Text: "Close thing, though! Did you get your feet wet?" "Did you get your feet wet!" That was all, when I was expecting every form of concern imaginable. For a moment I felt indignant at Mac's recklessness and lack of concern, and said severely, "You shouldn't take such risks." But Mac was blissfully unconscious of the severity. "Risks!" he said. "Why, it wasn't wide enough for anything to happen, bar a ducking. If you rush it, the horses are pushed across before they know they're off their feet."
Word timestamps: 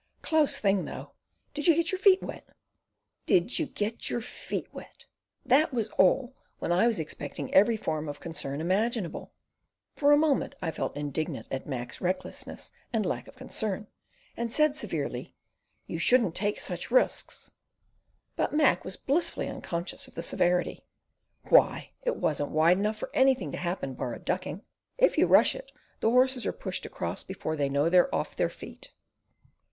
"Close 0.23 0.57
thing, 0.57 0.85
though! 0.85 1.11
Did 1.53 1.67
you 1.67 1.75
get 1.75 1.91
your 1.91 1.99
feet 1.99 2.23
wet?" 2.23 2.47
"Did 3.27 3.59
you 3.59 3.67
get 3.67 4.09
your 4.09 4.19
feet 4.19 4.65
wet!" 4.73 5.05
That 5.45 5.71
was 5.71 5.89
all, 5.89 6.33
when 6.57 6.71
I 6.71 6.87
was 6.87 6.97
expecting 6.97 7.53
every 7.53 7.77
form 7.77 8.09
of 8.09 8.19
concern 8.19 8.61
imaginable. 8.61 9.31
For 9.93 10.11
a 10.11 10.17
moment 10.17 10.55
I 10.59 10.71
felt 10.71 10.97
indignant 10.97 11.45
at 11.51 11.67
Mac's 11.67 12.01
recklessness 12.01 12.71
and 12.91 13.05
lack 13.05 13.27
of 13.27 13.35
concern, 13.35 13.89
and 14.35 14.51
said 14.51 14.75
severely, 14.75 15.35
"You 15.85 15.99
shouldn't 15.99 16.33
take 16.33 16.59
such 16.59 16.89
risks." 16.89 17.51
But 18.35 18.53
Mac 18.55 18.83
was 18.83 18.97
blissfully 18.97 19.47
unconscious 19.47 20.07
of 20.07 20.15
the 20.15 20.23
severity. 20.23 20.79
"Risks!" 20.81 20.83
he 20.83 21.43
said. 21.43 21.51
"Why, 21.51 21.91
it 22.01 22.15
wasn't 22.15 22.49
wide 22.49 22.79
enough 22.79 22.97
for 22.97 23.11
anything 23.13 23.51
to 23.51 23.59
happen, 23.59 23.93
bar 23.93 24.15
a 24.15 24.19
ducking. 24.19 24.63
If 24.97 25.19
you 25.19 25.27
rush 25.27 25.53
it, 25.53 25.71
the 25.99 26.09
horses 26.09 26.47
are 26.47 26.51
pushed 26.53 26.87
across 26.87 27.21
before 27.21 27.55
they 27.55 27.69
know 27.69 27.87
they're 27.87 28.15
off 28.15 28.35
their 28.35 28.49
feet." 28.49 28.91